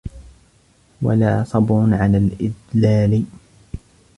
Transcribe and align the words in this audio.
وَلَا 1.01 1.43
صَبْرٌ 1.43 1.93
عَلَى 1.93 2.17
الْإِدْلَالِ 2.17 3.23